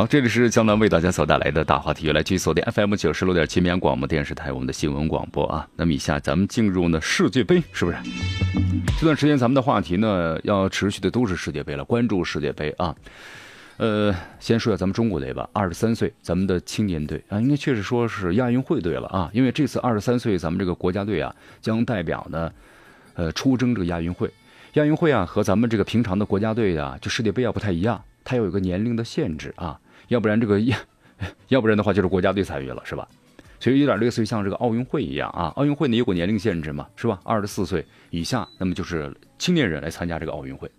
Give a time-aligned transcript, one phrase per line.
[0.00, 5.68] 好，这里是江南为大家所带来的大话题，来继续锁定 FM 九十六点七绵阳广播电视台我们的新闻广播啊。
[5.76, 7.98] 那么以下咱们进入呢世界杯，是不是？
[8.98, 12.96] 这段时间咱们的话题呢要持续的都是世界杯了，关注世界杯啊。
[13.76, 22.50] 呃，先说一下咱们中国队吧，二十三岁，咱们的青年队啊，应该确实说是亚运会队了啊，因为这次二十三岁，咱们这个国家队啊将代表呢，
[23.16, 24.30] 呃，出征这个亚运会。
[24.74, 28.02] 亚运会啊和咱们这个平常的国家队啊，就世界杯啊不太一样。
[28.24, 30.60] 它有一个年龄的限制啊，要不然这个
[31.48, 33.06] 要，不然的话就是国家队参与了，是吧？
[33.58, 35.52] 所以有点类似于像这个奥运会一样啊。
[35.56, 37.20] 奥运会呢有个年龄限制嘛，是吧？
[37.24, 40.70] 二十四岁以下，那么就是青年人来参加这个奥运会。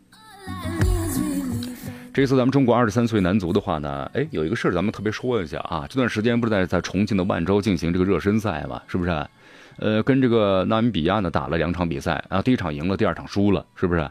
[2.14, 5.86] 这次咱们中国二十三岁男足的话呢，哎，有一个事儿咱们特别说一下啊。
[5.88, 9.28] 这段时间不是在在重庆的万州进行这个热身赛嘛，是不是？
[9.78, 14.10] 呃，跟这个纳米比亚呢打了两场比赛啊，第一场赢了，第二场输了，是不是？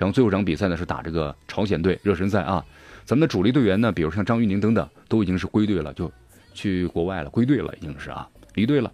[0.00, 2.64] 然后最后一场比赛呢是打这个朝鲜队热身赛啊，
[3.04, 6.10] 咱们的主力队员呢，比如像张玉宁等等，都已经是归队了，就
[6.54, 8.90] 去国外了，归队了，已经是啊，离队了，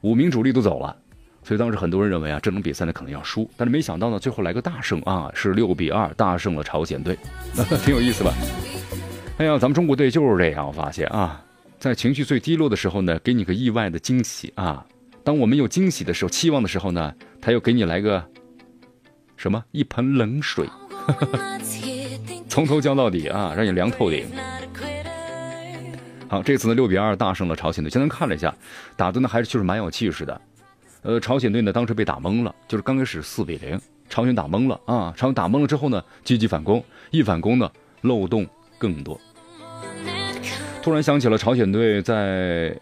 [0.00, 0.96] 五名主力都走了，
[1.44, 7.16] 所以当时很多人认为啊，这种比赛呢可能要输，但是没想到呢，最后来个大胜啊，是六比二大胜了朝鲜队，
[7.84, 8.34] 挺有意思吧？
[9.38, 11.40] 哎呀，咱们中国队就是这样，我发现啊，
[11.78, 14.84] 在情绪最低落的时候呢，给你个意外的惊喜啊，
[15.22, 18.20] 当我们有惊喜的时候，期望的时候呢，他又给你来个。
[19.44, 20.66] 什么一盆冷水，
[22.48, 24.26] 从头浇到底啊，让你凉透顶。
[26.26, 27.90] 好，这次呢六比二大胜了朝鲜队。
[27.90, 28.54] 现在看了一下，
[28.96, 30.40] 打的呢还是就是蛮有气势的。
[31.02, 33.78] 呃，朝鲜队呢当时被打懵了，就是刚开始四比零，
[34.08, 35.12] 朝鲜打懵了啊。
[35.14, 37.70] 朝鲜打懵了之后呢，积极反攻，一反攻呢
[38.00, 38.48] 漏洞
[38.78, 39.20] 更多。
[40.82, 42.74] 突然想起了朝鲜队在，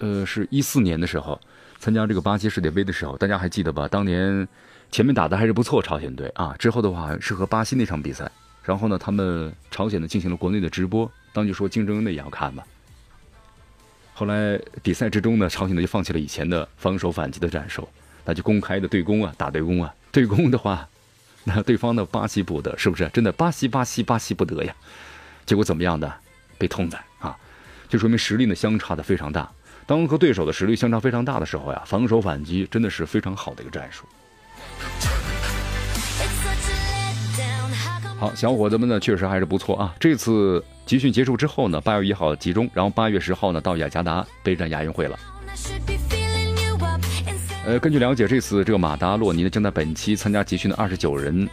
[0.00, 1.40] 呃，是一四年的时候
[1.78, 3.88] 参加这个巴西世界杯的时候，大家还记得吧？
[3.88, 4.46] 当年。
[4.90, 8.26] 前面打的还是不错，朝鲜队啊，之后的话是和巴西那场比赛，
[8.62, 12.62] 然后呢，他们朝鲜呢进行了国内的直播，当就说竞争的也要看嘛。
[14.14, 17.86] 后来比赛之中呢，朝鲜队就放弃了以前的防守反击的战术，
[18.24, 20.88] 那就公开的对攻啊，打对攻啊，对攻的话，
[21.44, 23.06] 那对方的巴西不得，是不是？
[23.12, 24.74] 真的巴西巴西巴西不得呀？
[25.44, 26.10] 结果怎么样的？
[26.56, 27.36] 被痛宰啊！
[27.90, 29.52] 就说明实力呢相差的非常大。
[29.88, 34.04] 当和对手的实力相差非常大的时候呀，防守反击真的是非常好的一个战术。
[38.20, 39.94] 好，小伙子们呢，确实还是不错啊。
[39.98, 45.18] 这次集训结束之后呢，八月一号集中，然后八月十号呢到雅加达备战亚运会了。
[47.64, 51.48] 呃，根据了解，这次这个马达洛尼呢将在本期参加集训的二十九人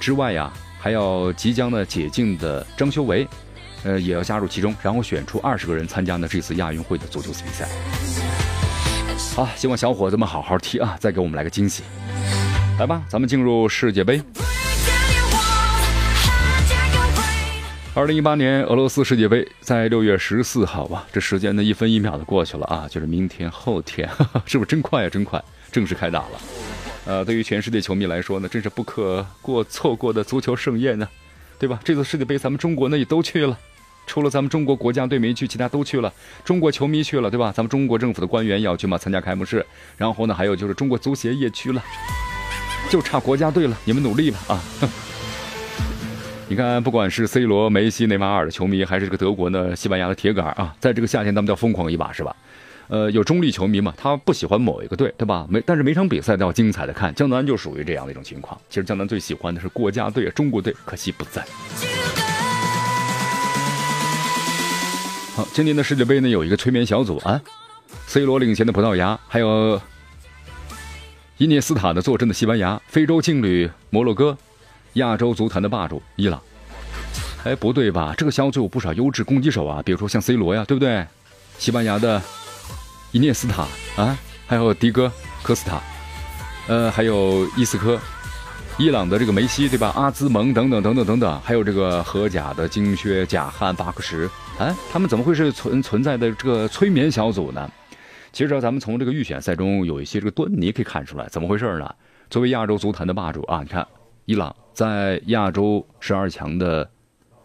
[0.00, 3.24] 之外呀，还要即将呢解禁的张修维，
[3.84, 7.68] 呃也要加入其中，然后选出二十个人参加呢这次亚运会的足球比赛。
[9.34, 11.82] 好，希望小伙子们好好踢啊，再给我们来个惊喜。
[12.78, 14.22] 来吧，咱们进入世界杯。
[17.94, 24.06] 二零一八年俄罗斯世界杯在六月十四号吧，这时间呢一分一秒的过去了啊，就是明天后天，
[24.44, 25.08] 是不是真快呀？
[25.08, 25.42] 真快，
[25.72, 26.40] 正式开打了。
[27.06, 31.08] 呃，对于全世界球迷来说呢，真是不可过错过的足球盛宴呢，
[31.58, 31.80] 对吧？
[31.84, 33.58] 这次世界杯咱们中国呢也都去了，
[34.06, 36.12] 除了咱们中国国家队没去，其他都去了。
[36.44, 37.52] 中国球迷去了，对吧？
[37.54, 39.64] 咱们中国政府的官员也要去嘛，参加开幕式。
[39.96, 41.82] 然后呢，还有就是中国足协也去了，
[42.90, 44.60] 就差国家队了，你们努力吧啊！
[46.48, 52.36] 你看，不管是 C 罗、梅西、内马尔的球迷，还是这个德国呢、西班牙的铁杆啊，在这个夏天，他们要疯狂一把，是吧？
[52.88, 55.46] 呃，有中立球迷嘛，他不喜欢某一个队，对吧？
[55.48, 57.14] 每但是每场比赛都要精彩的看。
[57.14, 58.58] 江南就属于这样的一种情况。
[58.68, 61.44] 其实江南最喜欢的是国家队，中国队可惜不在。
[65.34, 67.40] 好，今年的世界杯呢，有一个催眠小组啊
[68.06, 69.80] ，C 罗领衔的葡萄牙，还有
[71.38, 74.36] 伊涅斯塔的坐镇的西班牙，非洲劲旅摩洛哥。
[74.94, 76.40] 亚洲足坛的霸主伊朗，
[77.44, 78.14] 哎，不对吧？
[78.16, 81.04] 这个小组有不少优质攻击手啊，比如说像 C 罗呀，对不对？
[81.58, 82.22] 西班牙的
[83.16, 83.66] 伊涅斯塔
[83.96, 84.14] 啊，
[84.46, 85.10] 还有迪戈
[85.42, 85.80] 科斯塔，
[86.68, 87.98] 呃，还有伊斯科，
[88.76, 89.90] 伊朗的这个梅西，对吧？
[89.96, 94.28] 阿兹蒙等等等等等等，还有这个荷甲的金靴贾汉巴克什，
[94.58, 97.70] 哎，他们怎么会是存存在的这个催眠小组呢？
[98.34, 101.90] 其实咱们从这个预选赛中有一些这个端倪可以看出来，怎么回事呢？
[102.28, 103.86] 作为亚洲足坛的霸主啊，你看
[104.26, 104.54] 伊朗。
[104.74, 106.86] 在亚洲十二强的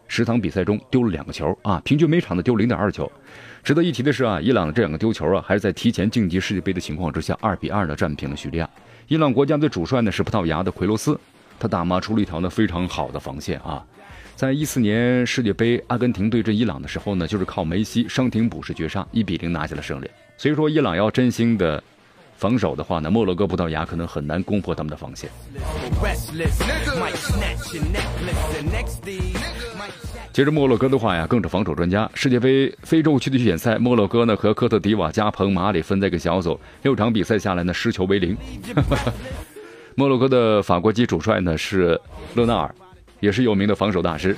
[0.09, 3.09] 十场比赛中丢了两个球啊，平均每场的丢零点二球。
[3.63, 8.69] 值得一提的是啊，伊朗的这两个丢球啊，还是在提前晋级世界杯的情况之下，二比二的战平了叙利亚。
[9.07, 11.19] 伊朗国家队主帅呢是葡萄牙的奎罗斯，
[11.59, 13.85] 他打磨出了一条呢非常好的防线啊。
[14.35, 20.09] 在一四年世界杯阿根廷对阵伊朗的时候呢，就是靠梅西伤停补时绝杀，一比零拿下了胜利。
[20.37, 21.83] 所以说，伊朗要真心的。
[22.37, 25.29] 防守的话呢，摩洛哥、葡萄牙可能很难攻破他们的防线。
[30.33, 32.09] 接着摩洛哥的话呀，更是防守专家。
[32.13, 38.37] 世界杯非洲区的预选赛，摩洛哥呢和科特迪瓦、加蓬、马里分在一个小组，六场比赛下来呢，失球为零。
[39.95, 41.99] 摩洛哥的法国籍主帅呢是
[42.35, 42.73] 勒纳尔，
[43.19, 44.35] 也是有名的防守大师。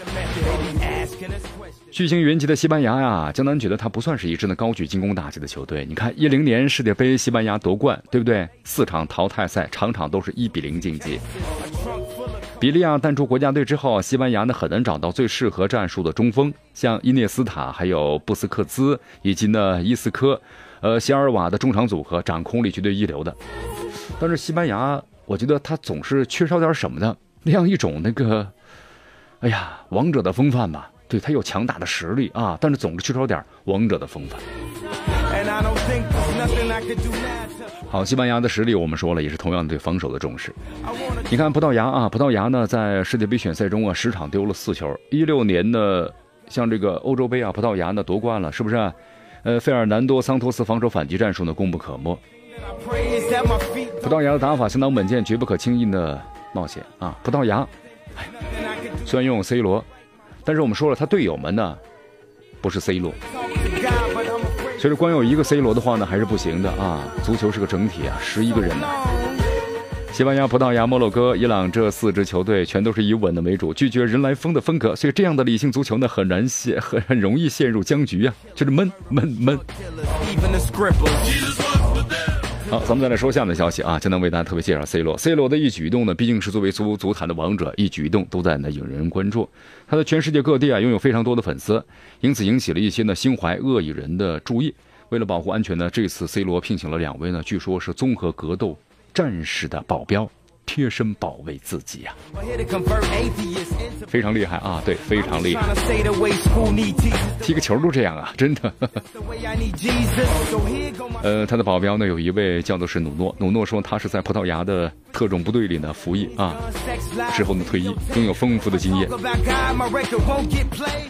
[1.91, 5.85] 巨星云集的西班牙呀，江南觉得他不算是一支呢高举进攻大旗的球队。
[5.87, 8.49] 你看，一零年世界杯西班牙夺冠，对不对？
[8.63, 11.19] 四场淘汰赛，场场都是一比零晋级。
[12.63, 20.41] 比利亚淡出国家队之后，西班牙呢很难找到最适合战术的中锋，像伊涅斯塔、还有布斯克兹以及呢伊斯科，
[20.79, 23.35] 呃，席尔瓦的中场组合掌控力绝对一流的。
[24.17, 28.49] 但是西班牙，我觉得他总是缺少点什么的那样一种那个，
[29.41, 30.89] 哎呀，王者的风范吧。
[31.09, 34.39] 对他有强大的实力啊，但是总是缺少点王者的风范。
[37.89, 40.53] 好，西班牙的实力我们说了，也是同样对防守的重视。
[41.29, 44.97] 你看葡萄牙啊，葡萄牙呢在世界杯选赛中啊，十场丢了四球。
[45.11, 46.09] 一六年呢，
[46.47, 48.91] 像这个欧洲杯啊，葡萄牙呢夺冠了，是不是？
[49.43, 52.17] 呃，费尔南多桑托斯防守反击战术呢功不可没。
[54.01, 56.21] 葡萄牙的打法相当稳健，绝不可轻易的
[56.53, 57.17] 冒险啊。
[57.23, 57.67] 葡萄牙，
[59.05, 59.83] 虽然拥有 C 罗。
[60.45, 61.77] 但是我们说了，他队友们呢，
[62.61, 63.13] 不是 C 罗，
[64.83, 67.01] 其实光有一个 C 罗的话呢，还是不行的啊。
[67.23, 68.85] 足球是个整体啊，十一个人呢。
[70.11, 79.57] 西班牙、葡萄牙、摩洛哥、伊朗这四支球队全都是以稳的为主，拒绝人来疯的风格，所以这样的理性足球呢，很难陷，很很容易陷入僵局啊，就是闷闷闷。
[82.73, 85.15] 好，咱们再来说下面的消息啊，今天为大家特别介绍 C 罗。
[85.15, 89.47] C 罗的一举一动呢，毕竟是作为足足坛的王者，一举一动都在呢引人关注。
[89.87, 91.85] 他在全世界各地啊拥有非常多的粉丝，
[92.19, 94.73] 因此引起了一些呢心怀恶意人的注意。
[95.09, 98.75] 为了保护安全呢，这次 C 罗聘请了两位呢，据说是综合格斗
[99.13, 100.27] 战士的保镖。
[100.65, 102.13] 贴身保卫自己呀，
[104.07, 104.81] 非常厉害啊！
[104.85, 105.73] 对，非常厉害。
[107.41, 108.73] 踢个球都这样啊， 真的。
[111.21, 113.35] 呃，他的保镖呢，有一位叫做是努诺。
[113.39, 116.55] 努诺说，他是在葡萄牙的特种部队里呢服役啊，
[117.35, 119.07] 之后呢退役，拥有丰富的经验。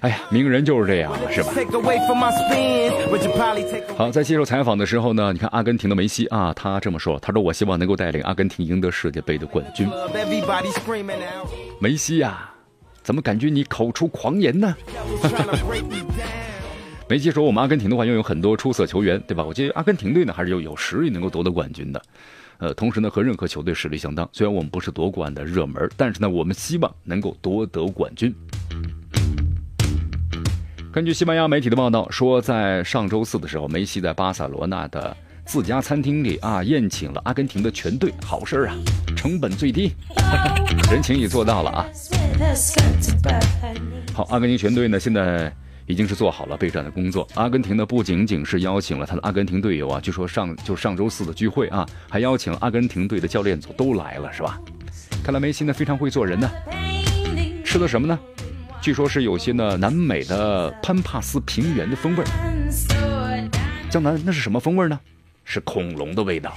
[0.01, 1.53] 哎呀，名人就是这样，是吧？
[3.97, 9.87] 好，在接受采访的时候呢，你看阿根廷的梅西啊，他这么说，他说：“我希望能够带领阿根廷赢得世界杯的。”冠军，
[11.79, 12.51] 梅西呀，
[13.01, 14.75] 怎么感觉你口出狂言呢？
[17.07, 19.43] 梅西说：“我们阿根廷的话拥有很多出色球员，对吧？
[19.43, 22.01] 我觉得阿根廷队呢还是有有实力能够夺得冠军的。
[22.63, 24.27] 呃，同时呢和任何球队实力相当。
[24.31, 28.33] 虽然我们不是夺冠的热门，但是呢我们希望能够夺得冠军。”
[30.93, 35.17] 根据西班牙媒体的报道说，在上周四的时候，梅西在巴塞罗那的。
[35.45, 38.75] 自家餐厅里啊，宴请了阿根廷的全队，好事儿啊，
[39.13, 39.91] 成本最低，
[40.89, 41.85] 人情也做到了啊。
[44.13, 45.53] 好，阿根廷全队呢，现在
[45.85, 47.27] 已经是做好了备战的工作。
[47.35, 54.59] 阿根廷呢，不仅仅是邀请了他的阿根廷队友啊，据说上就上周四的聚会啊，还邀请了阿根廷队的教练组都来了，是吧？
[55.23, 56.49] 看来梅西呢非常会做人呢。
[57.63, 58.19] 吃的什么呢？
[58.81, 62.23] 据说是有些呢南美的潘帕斯平原的风味
[63.89, 64.99] 江南那是什么风味呢？
[65.45, 66.53] 是恐龙的味道，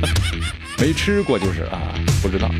[0.80, 2.50] 没吃过就是啊，不知道。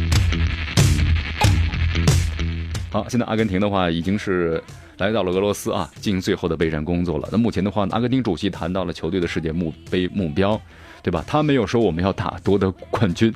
[2.91, 4.62] 好，现在阿根廷的话已经是
[4.99, 7.29] 来到了俄罗斯啊，进行最后的备战工作了。
[7.31, 10.61] 那目前的话，阿根廷主席谈到了球队的世界目杯目标，
[11.03, 11.25] 对吧？
[11.26, 13.33] 他没有说我们要打夺得冠军。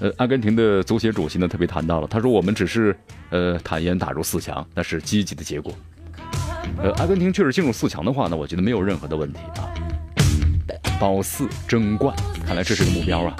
[0.00, 2.96] 呃，阿根廷的足协主席呢特别谈到了，他说我们只是
[3.30, 5.72] 呃坦言打入四强，那是积极的结果。
[6.82, 9.70] 呃，阿根廷确实进入四强的话呢，我觉得没有任何的问题啊。
[10.98, 13.36] 保四争冠，看来这是个目标啊！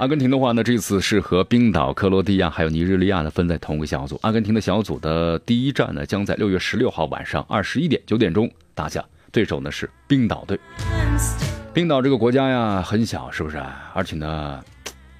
[0.00, 4.18] 阿根廷的话呢，这次是和冰岛、克罗地亚还有尼日利亚呢分在同一个小组。
[4.22, 10.58] 阿根廷的小组的第一站呢，将在六月十六号晚上二十一点九点钟打响，对手呢是冰岛队。
[11.74, 13.62] 冰岛这个国家呀很小，是不是？
[13.92, 14.64] 而且呢，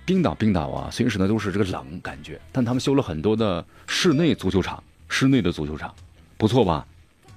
[0.06, 5.94] 冰岛冰岛啊，随时呢都是这个冷感觉，但他们修了很多的室内足球场，室内的足球场，
[6.38, 6.86] 不错吧？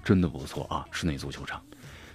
[0.02, 1.62] 真的不错啊，室内足球场，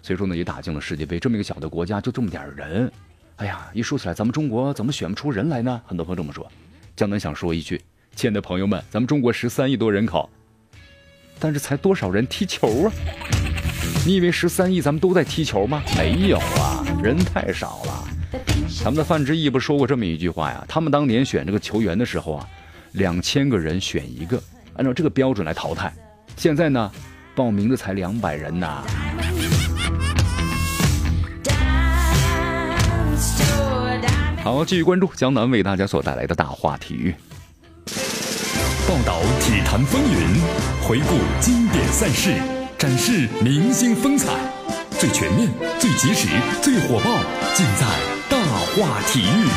[0.00, 1.20] 所以说呢也打进了世界杯。
[1.20, 2.90] 这么一个小的国家，就这么点人，
[3.38, 5.80] 哎呀，一说起来，咱们中国怎么选不出人来呢？
[5.87, 6.45] 很多朋友这么说。
[6.97, 7.80] 江南想说一句：
[8.16, 10.28] 亲爱的朋友们，咱们中国十三亿多人口，
[11.38, 12.92] 但是才多少人踢球啊？
[14.04, 15.80] 你以为十三亿咱们都在踢球吗？
[15.97, 18.09] 没有啊，人太少了。
[18.83, 20.64] 咱们的范志毅不说过这么一句话呀？
[20.68, 22.49] 他们当年选这个球员的时候啊，
[22.92, 24.42] 两千个人选一个，
[24.75, 25.95] 按照这个标准来淘汰。
[26.37, 26.90] 现在呢，
[27.37, 28.85] 报名的才两百人呐。
[34.49, 37.14] 好，继续关注江南为大家所带来的大话体育，
[38.88, 40.40] 报道体坛风云，
[40.81, 42.33] 回顾经典赛事，
[42.78, 44.33] 展示明星风采，
[44.99, 46.28] 最全面、最及时、
[46.62, 47.19] 最火爆，
[47.52, 47.87] 尽在
[48.31, 48.38] 大
[48.73, 49.49] 话体育。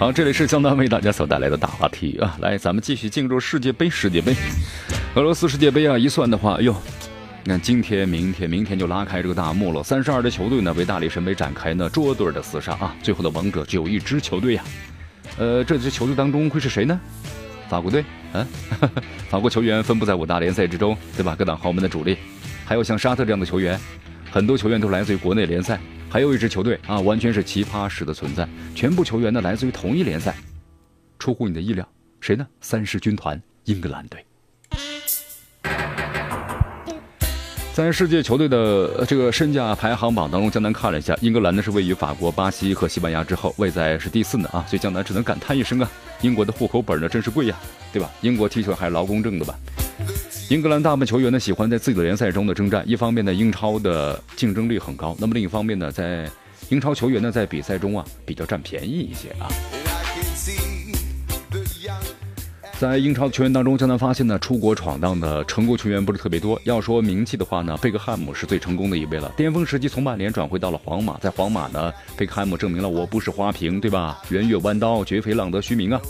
[0.00, 2.36] 好，这里是江南为大家所带来的大话题啊！
[2.40, 3.88] 来，咱们继续进入世界杯。
[3.88, 4.34] 世界杯，
[5.14, 5.96] 俄罗斯世界杯啊！
[5.96, 6.74] 一算的话，哎呦。
[7.48, 9.82] 你看，今天、明天、明天就拉开这个大幕了。
[9.82, 12.94] 三十二支球队呢，为大力神杯展开呢捉对的厮杀啊！
[13.02, 14.62] 最后的王者只有一支球队呀。
[15.38, 17.00] 呃，这支球队当中会是谁呢？
[17.66, 18.46] 法国队，啊，
[19.30, 21.34] 法国球员分布在五大联赛之中，对吧？
[21.34, 22.18] 各大豪门的主力，
[22.66, 23.80] 还有像沙特这样的球员，
[24.30, 25.80] 很多球员都来自于国内联赛。
[26.10, 30.36] 还有一支球队啊，完全是奇葩式的存在，全部球员呢来自于同一联赛。
[31.18, 31.88] 出乎你的意料，
[32.20, 32.46] 谁呢？
[32.60, 34.22] 三狮军团，英格兰队。
[37.78, 45.88] 在世界球队的这个身价排行榜当中，江南看了一下，英格兰呢是位于法国、巴西和西班牙之后，位在是第四呢啊，所以江南只能感叹一声啊，
[46.20, 47.56] 英国的户口本呢真是贵呀，
[47.92, 48.10] 对吧？
[48.20, 49.56] 英国踢球还是劳工挣的吧？
[50.50, 56.28] 英格兰大部分球员呢喜欢在自己的联赛中的征战，一方面呢英超的竞争力很高，那么另一方面呢，在
[56.70, 59.46] 英超球员呢在比赛中啊比较占便宜一些啊。
[62.78, 66.60] 在英超球员当中，江南发现呢，出国闯荡的成功球员不是特别多。
[66.62, 69.32] 要说名气的话呢，贝克汉姆是最成功的一位了。
[69.36, 74.22] 巅峰时期从曼联转回到了皇马，在皇马呢，贝克汉姆证明了我不是花瓶，对吧？
[74.28, 76.00] 圆月弯刀绝非浪得虚名啊。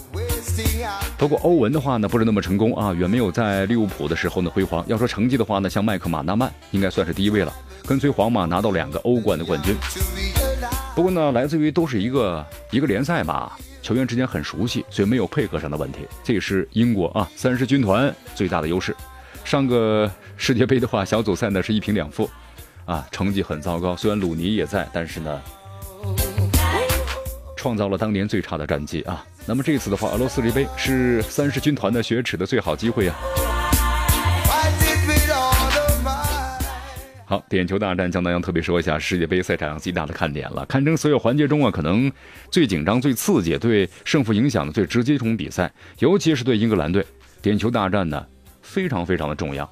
[1.17, 4.85] 不过欧文的话呢，不是那么成功啊，远没有在利物浦的时候呢辉煌。
[4.89, 7.53] 要说成绩的话呢，像麦克马纳曼应该算是第一位了，
[7.87, 9.75] 跟随皇马拿到两个欧冠的冠军。
[10.95, 13.59] 不过呢，来自于都是一个一个联赛吧。
[13.89, 16.01] 球员之间很熟悉，所以没有配合上的问题。
[16.23, 18.95] 这也是英国啊三狮军团最大的优势。
[19.47, 22.29] 上个世界杯的话，小组赛呢是一平两负，
[22.85, 23.97] 啊，成绩很糟糕。
[23.97, 25.41] 虽然鲁尼也在，但是呢，
[27.57, 29.25] 创造了当年最差的战绩啊。
[29.47, 33.15] 那么这次的话，俄罗斯杯杯是三狮军团的雪耻的最好机会呀。
[37.29, 42.11] 好，点球大战，江南要特别说一下世界杯赛场上最大的看点了，堪称所有环节中啊，可能
[42.51, 47.05] 最紧张、最刺激、对胜负影响的最直接一种比赛，尤其是对英格兰队，
[47.43, 48.27] 点球大战呢
[48.63, 49.71] 非常非常的重要。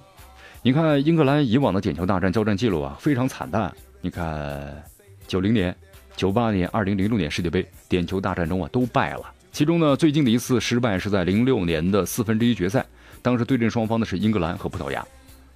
[0.60, 4.84] 你看英格兰以往的点球大战交战记录啊非常惨淡，你看
[5.26, 5.74] 九零年、
[6.14, 12.84] 九八年、二零零六年世界杯点球大战中啊都败了，其中呢最近的一次失败是在零六年的四分之一决赛，
[13.22, 15.02] 当时对阵双方的是英格兰和葡萄牙，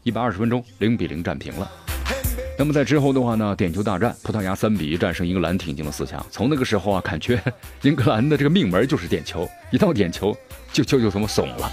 [0.03, 1.71] 一百二十分钟零比零战平了。
[2.61, 6.23] 那么在之后的话呢，点球大战，葡萄牙三比一战胜英格兰，挺进了四强。
[6.31, 7.43] 从那个时候啊，感觉
[7.81, 10.37] 英格兰的这个命门就是点球，一到点球
[10.71, 11.73] 就就就这么怂了。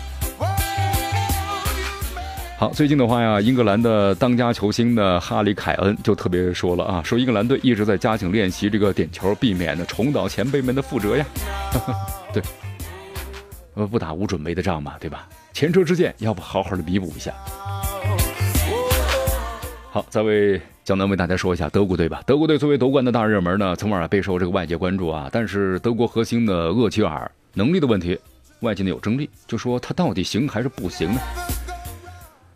[2.58, 11.26] 好，最近的话呀，英格兰的当家球星的哈里凯恩就特别说了啊，说英格兰队一直在加紧练习这个点球，避免呢重蹈前辈们的覆辙呀。
[12.32, 12.42] 对，
[13.74, 15.28] 呃，不打无准备的仗嘛，对吧？
[15.52, 17.34] 前车之鉴，要不好好的弥补一下。
[19.92, 22.24] 好，再为江南为大家说一下德国队吧。
[22.26, 25.28] 德国队作为夺冠的大热门呢，从而备受这个外界关注啊。
[25.30, 28.18] 但是德国核心的厄齐尔能力的问题，
[28.62, 31.20] 外界呢有争议，就说他到底行还是不行呢？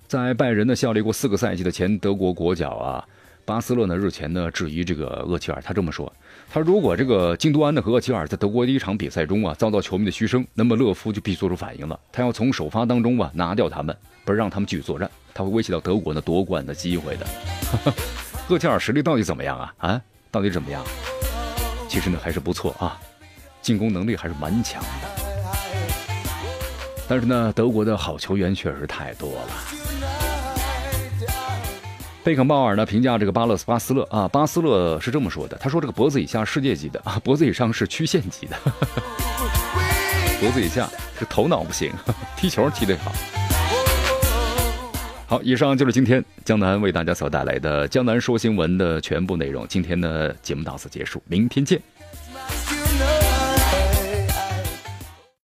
[0.08, 3.04] 在拜仁呢效力过四个赛季的前德国国脚啊，
[3.44, 6.10] 巴斯勒呢日前呢质疑这个厄齐尔，他这么说：
[6.50, 15.12] 他如果这个京多安的和厄齐尔在德国第一场比赛中啊遭到球迷的嘘声，那么勒夫就必须做出反应了，他要从首发当中啊拿掉他们，不让他们继续作战。
[15.34, 17.26] 他会威胁到德国呢夺冠的机会的。
[18.50, 19.74] 厄齐尔实力到底怎么样啊？
[19.78, 20.84] 啊，到底怎么样？
[21.88, 23.00] 其实呢还是不错啊，
[23.62, 24.90] 进攻能力还是蛮强的。
[27.08, 29.50] 但是呢，德国的好球员确实太多了。
[32.24, 38.56] 贝肯鲍尔呢评价这个巴勒斯巴斯勒啊，巴斯勒是这么说的：他说这个脖子以下世界级的啊，脖子以上是曲线级的。
[40.40, 41.92] 脖子以下是头脑不行，
[42.38, 43.12] 踢球踢得好。
[45.32, 49.66] 好，以上就是今天江南为大家所带来的《江南说新闻》的全部内容。
[49.66, 51.82] 今天的节目到此结束，明天见。